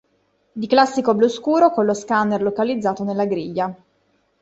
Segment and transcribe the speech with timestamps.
[0.51, 3.71] Di classico blu scuro con lo scanner localizzato nella griglia.